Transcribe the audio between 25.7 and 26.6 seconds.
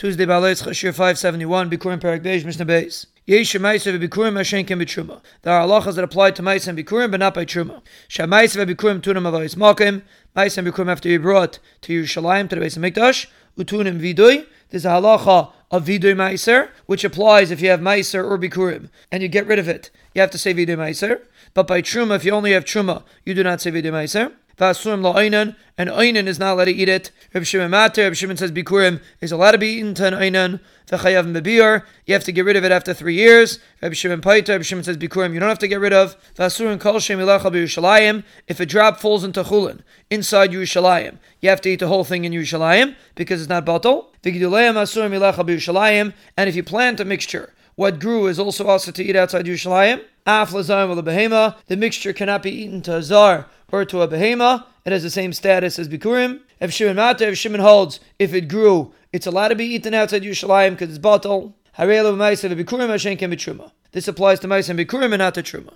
and aynan is not